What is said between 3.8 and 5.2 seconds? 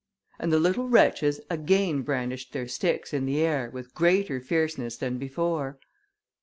greater fierceness than